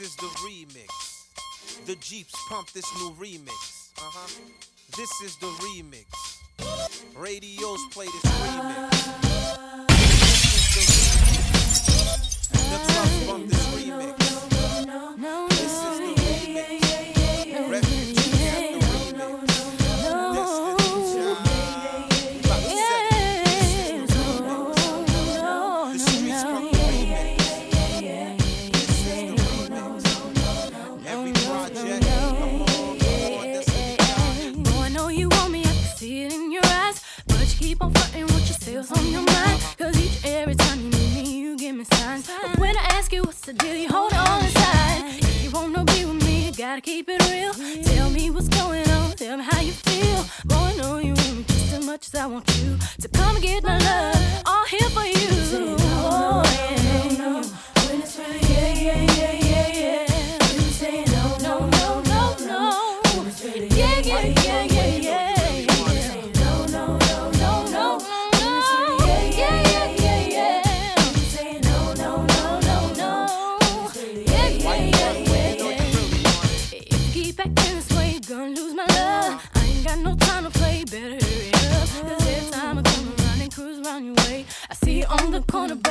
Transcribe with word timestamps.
This 0.00 0.12
is 0.12 0.16
the 0.16 0.32
remix. 0.48 0.88
The 1.84 1.94
Jeeps 1.96 2.32
pump 2.48 2.70
this 2.70 2.86
new 2.96 3.10
remix. 3.20 3.90
Uh 3.98 4.00
huh. 4.00 4.28
This 4.96 5.10
is 5.22 5.36
the 5.36 5.48
remix. 5.60 6.06
Radios 7.14 7.80
play 7.90 8.06
this 8.06 8.22
remix. 8.22 8.90
The 10.72 10.78
remix. 10.80 11.52
The 13.28 13.46
this 13.46 13.59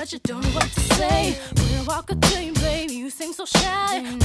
but 0.09 0.13
you 0.13 0.19
don't 0.33 0.43
know 0.43 0.49
what 0.52 0.63
to 0.63 0.79
say. 0.95 1.38
When 1.55 1.79
I 1.79 1.83
walk 1.83 2.11
a 2.11 2.15
dream, 2.15 2.53
baby, 2.55 2.93
you 2.93 3.09
seem 3.09 3.33
so 3.33 3.45
shy. 3.45 4.19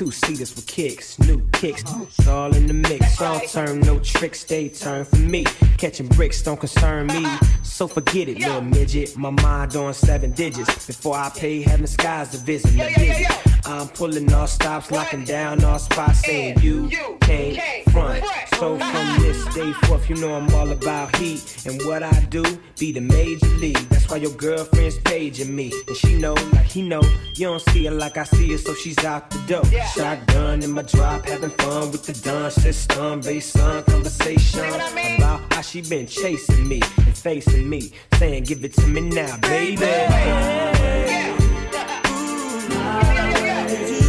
Two 0.00 0.10
seaters 0.10 0.56
with 0.56 0.66
kicks, 0.66 1.18
new 1.18 1.46
kicks. 1.52 1.84
It's 1.84 2.26
all 2.26 2.56
in 2.56 2.64
the 2.64 2.72
mix, 2.72 3.20
all 3.20 3.38
turn, 3.40 3.80
no 3.80 3.98
tricks, 3.98 4.44
they 4.44 4.70
turn 4.70 5.04
for 5.04 5.16
me. 5.16 5.44
Catching 5.76 6.08
bricks 6.08 6.40
don't 6.42 6.58
concern 6.58 7.08
me, 7.08 7.26
so 7.62 7.86
forget 7.86 8.26
it, 8.26 8.38
little 8.38 8.62
midget. 8.62 9.14
My 9.18 9.28
mind 9.28 9.76
on 9.76 9.92
seven 9.92 10.30
digits. 10.32 10.86
Before 10.86 11.16
I 11.16 11.28
pay, 11.28 11.60
heaven 11.60 11.86
skies 11.86 12.30
to 12.30 12.38
visit. 12.38 13.49
I'm 13.70 13.88
pulling 13.88 14.32
all 14.32 14.48
stops, 14.48 14.90
locking 14.90 15.24
down 15.24 15.62
all 15.62 15.78
spots, 15.78 16.24
saying 16.26 16.58
you 16.60 16.88
can't 17.20 17.56
front. 17.90 18.24
So 18.58 18.76
from 18.76 19.22
this 19.22 19.44
day 19.54 19.72
forth, 19.84 20.10
you 20.10 20.16
know 20.16 20.34
I'm 20.34 20.52
all 20.54 20.70
about 20.72 21.14
heat. 21.16 21.64
And 21.66 21.80
what 21.84 22.02
I 22.02 22.12
do, 22.30 22.42
be 22.78 22.90
the 22.90 23.00
major 23.00 23.46
league. 23.46 23.78
That's 23.90 24.10
why 24.10 24.16
your 24.16 24.32
girlfriend's 24.32 24.98
paging 24.98 25.54
me. 25.54 25.72
And 25.86 25.96
she 25.96 26.18
know, 26.18 26.34
like 26.52 26.66
he 26.66 26.82
know, 26.82 27.00
you 27.36 27.46
don't 27.46 27.62
see 27.70 27.84
her 27.84 27.92
like 27.92 28.16
I 28.16 28.24
see 28.24 28.50
her, 28.50 28.58
so 28.58 28.74
she's 28.74 28.98
out 29.04 29.30
the 29.30 29.38
door. 29.46 29.64
Shotgun 29.94 30.64
in 30.64 30.72
my 30.72 30.82
drop, 30.82 31.24
having 31.26 31.50
fun 31.50 31.92
with 31.92 32.04
the 32.04 32.12
dance. 32.12 32.56
system. 32.56 33.20
Based 33.20 33.56
on 33.60 33.84
conversation 33.84 34.66
about 35.16 35.40
how 35.52 35.60
she 35.60 35.80
been 35.82 36.08
chasing 36.08 36.66
me 36.66 36.80
and 36.98 37.16
facing 37.16 37.68
me, 37.68 37.92
saying, 38.14 38.44
give 38.44 38.64
it 38.64 38.74
to 38.74 38.86
me 38.88 39.00
now, 39.00 39.36
baby. 39.38 39.82
Yeah. 39.82 41.36
Ooh. 43.16 43.19
Thank 43.70 43.90
you. 43.90 43.99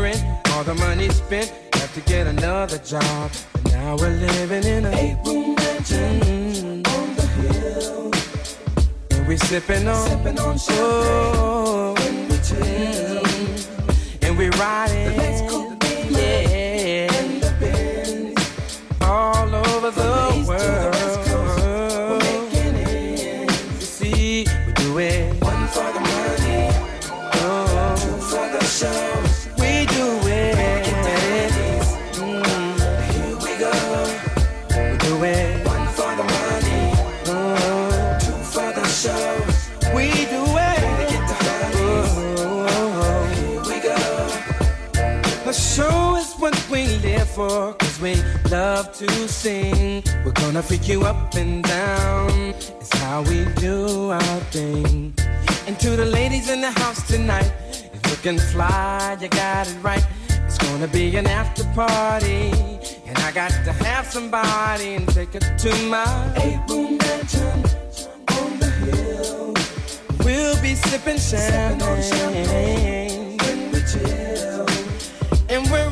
rent, 0.00 0.22
all 0.52 0.64
the 0.64 0.74
money 0.74 1.08
spent. 1.10 1.50
Have 1.74 1.92
to 1.94 2.00
get 2.02 2.26
another 2.26 2.78
job. 2.78 3.30
And 3.54 3.72
now 3.72 3.96
we're 3.96 4.10
living 4.10 4.64
in 4.64 4.86
a 4.86 4.90
eight 4.90 5.18
room 5.24 5.54
mansion 5.54 6.20
mm-hmm. 6.20 6.94
on 6.96 7.16
the 7.16 7.26
hill. 7.38 8.12
And 9.10 9.28
we 9.28 9.36
sipping 9.36 9.86
on, 9.88 10.08
sipping 10.08 10.38
on 10.38 10.58
champagne 10.58 11.36
oh, 11.36 11.94
when 11.98 12.28
we 12.28 12.36
chill. 12.38 13.22
Mm-hmm. 13.22 14.24
And 14.24 14.38
we 14.38 14.48
riding. 14.50 15.35
to 48.98 49.28
sing. 49.28 50.02
We're 50.24 50.32
gonna 50.32 50.62
freak 50.62 50.88
you 50.88 51.02
up 51.02 51.34
and 51.34 51.62
down. 51.62 52.30
It's 52.80 52.96
how 52.96 53.20
we 53.22 53.44
do 53.56 54.10
our 54.10 54.40
thing. 54.50 55.12
And 55.66 55.78
to 55.80 55.90
the 55.96 56.06
ladies 56.06 56.48
in 56.48 56.62
the 56.62 56.70
house 56.70 57.06
tonight, 57.06 57.52
if 57.92 58.10
you 58.10 58.16
can 58.22 58.38
fly, 58.38 59.18
you 59.20 59.28
got 59.28 59.68
it 59.68 59.76
right. 59.82 60.06
It's 60.46 60.56
gonna 60.56 60.88
be 60.88 61.14
an 61.16 61.26
after 61.26 61.64
party. 61.74 62.52
And 63.06 63.18
I 63.18 63.32
got 63.32 63.50
to 63.50 63.72
have 63.84 64.06
somebody 64.06 64.94
and 64.94 65.06
take 65.08 65.34
it 65.34 65.44
to 65.58 65.70
my 65.90 66.32
eight 66.36 66.60
room 66.66 66.96
mansion 66.96 67.58
on 68.38 68.58
the 68.58 68.70
hill. 68.80 69.54
We'll 70.24 70.58
be 70.62 70.74
sipping 70.74 71.18
champagne. 71.18 71.80
Sipping 71.80 71.82
on 71.82 72.02
champagne 72.02 73.36
when 73.42 73.72
we 73.72 73.80
chill. 73.92 74.66
And 75.50 75.70
we're 75.70 75.85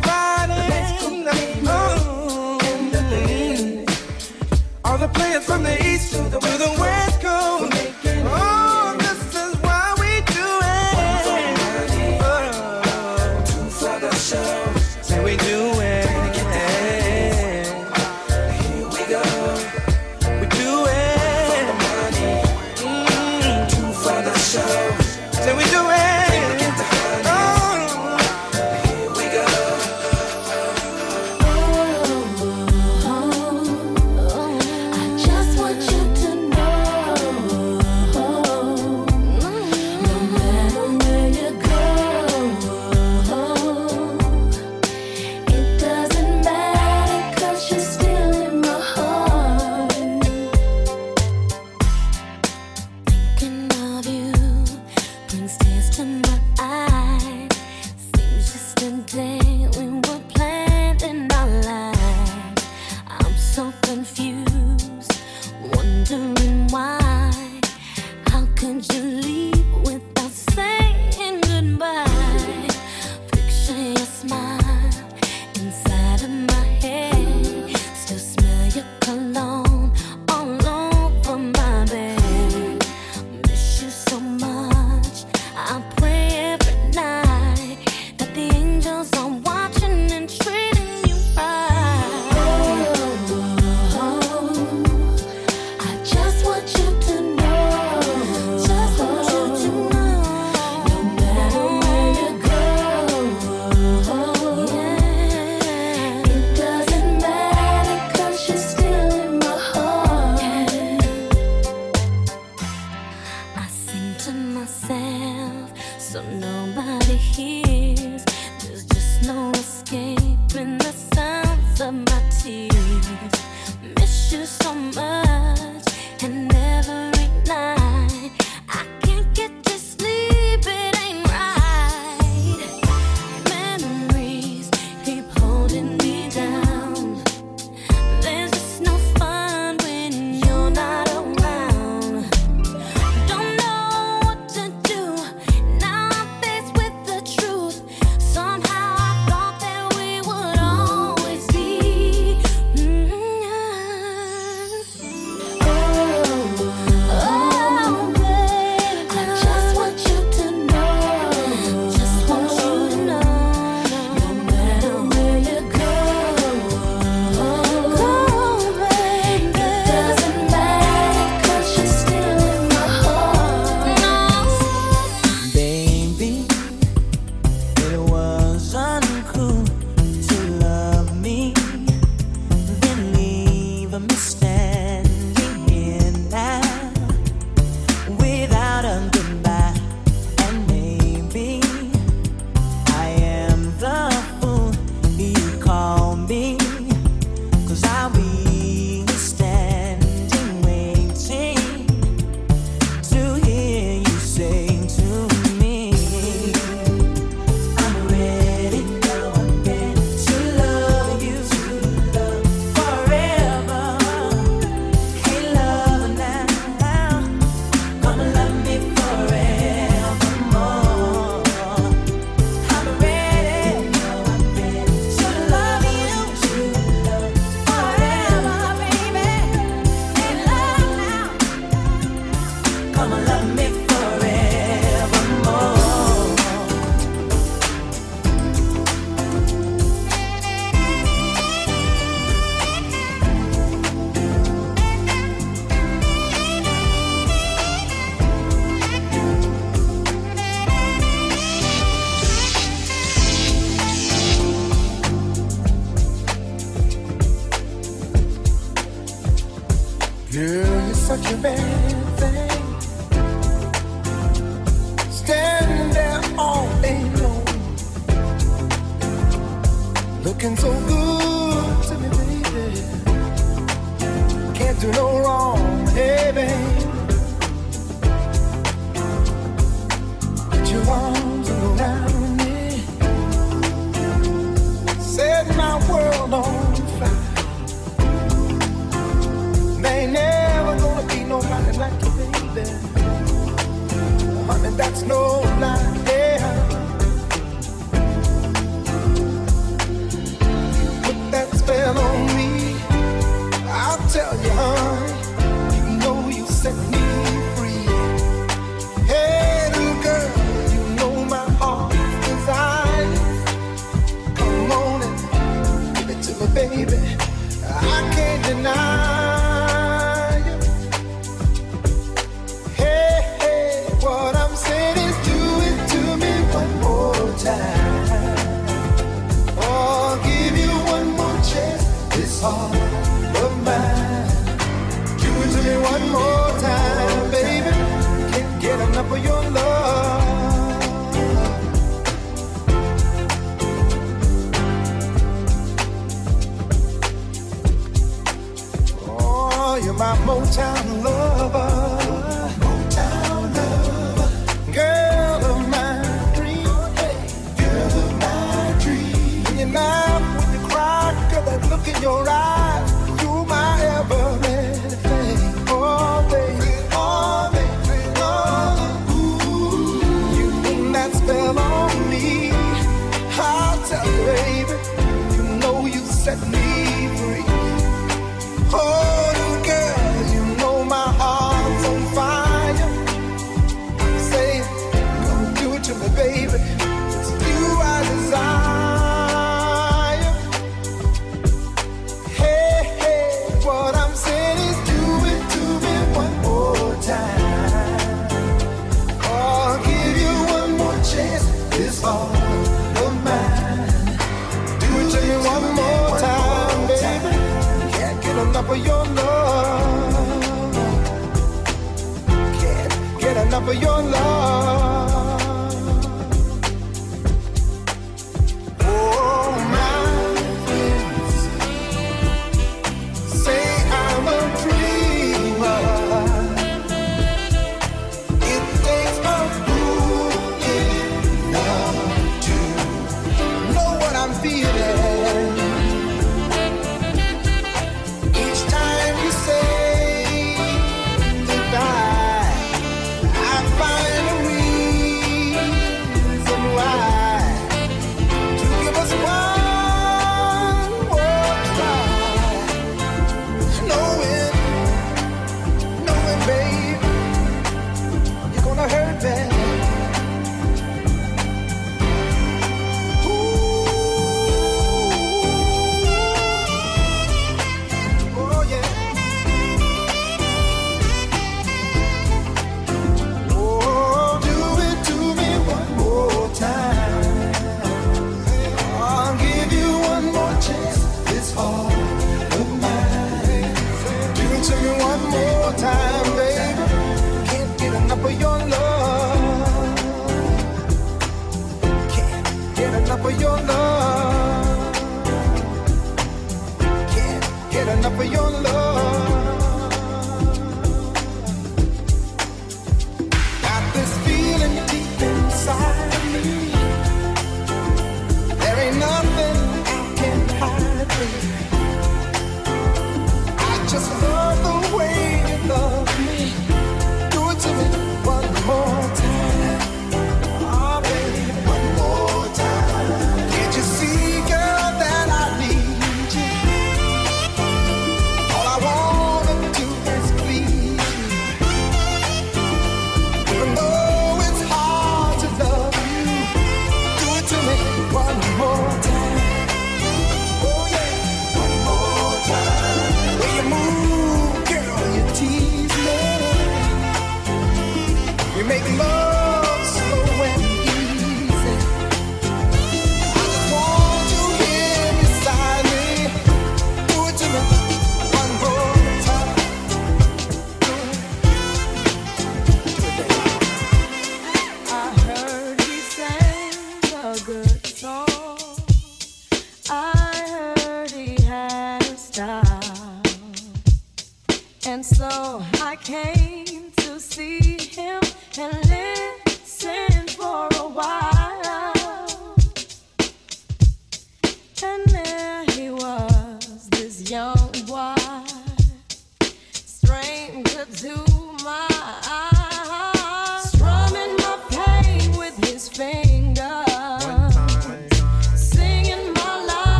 set 376.24 376.40
me 376.48 376.73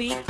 be 0.00 0.29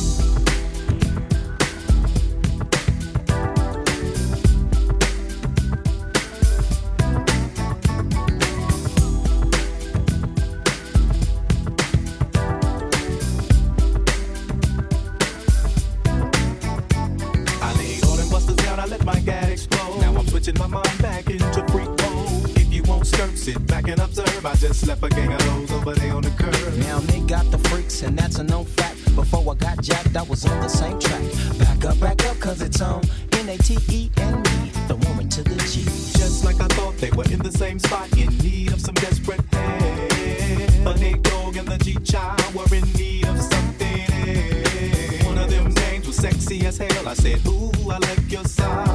curb. 24.41 24.51
I 24.51 24.55
just 24.55 24.81
slept 24.81 25.03
a 25.03 25.09
gang 25.09 25.33
of 25.33 25.41
hoes 25.41 25.71
over 25.71 25.93
there 25.93 26.13
on 26.13 26.21
the 26.23 26.29
curb. 26.31 26.73
Now 26.79 26.99
they 26.99 27.19
got 27.21 27.49
the 27.51 27.57
freaks, 27.69 28.03
and 28.03 28.17
that's 28.17 28.39
a 28.39 28.43
known 28.43 28.65
fact. 28.65 29.15
Before 29.15 29.41
I 29.51 29.55
got 29.55 29.81
jacked, 29.81 30.15
I 30.15 30.23
was 30.23 30.45
on 30.45 30.59
the 30.61 30.67
same 30.67 30.99
track. 30.99 31.21
Back 31.59 31.85
up, 31.85 31.99
back 31.99 32.25
up, 32.25 32.39
cause 32.39 32.61
it's 32.61 32.81
on 32.81 33.03
N-A-T-E 33.33 34.11
and 34.17 34.35
me, 34.37 34.71
the 34.87 34.95
Warren 34.95 35.29
to 35.29 35.43
the 35.43 35.55
G. 35.71 35.83
Just 36.17 36.43
like 36.45 36.59
I 36.59 36.67
thought 36.75 36.97
they 36.97 37.11
were 37.11 37.29
in 37.31 37.39
the 37.39 37.51
same 37.51 37.79
spot, 37.79 38.11
in 38.17 38.29
need 38.39 38.71
of 38.73 38.81
some 38.81 38.95
desperate 38.95 39.41
help. 39.53 40.83
But 40.83 40.99
Nate 40.99 41.21
Dogg 41.23 41.57
and 41.57 41.67
the 41.67 41.77
G 41.77 41.95
Child 42.03 42.53
were 42.53 42.75
in 42.75 42.83
need 42.93 43.27
of 43.27 43.39
something 43.39 44.01
else. 44.27 45.25
One 45.25 45.37
of 45.37 45.49
them 45.49 45.73
names 45.73 46.07
was 46.07 46.17
sexy 46.17 46.65
as 46.65 46.77
hell. 46.77 47.07
I 47.07 47.13
said, 47.13 47.45
ooh, 47.47 47.71
I 47.89 47.97
like 47.97 48.31
your 48.31 48.45
style. 48.45 48.90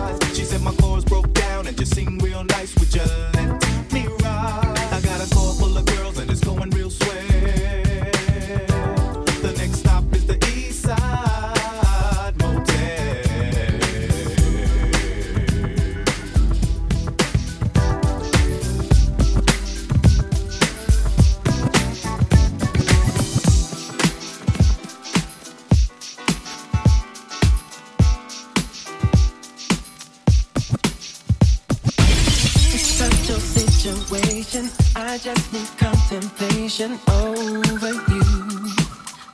obsession 36.79 36.99
over 37.09 37.93
you. 38.13 38.23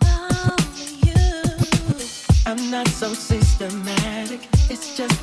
Over 0.04 0.82
you. 1.04 1.22
I'm 2.46 2.70
not 2.70 2.88
so 2.88 3.12
systematic. 3.14 4.48
It's 4.70 4.96
just 4.96 5.21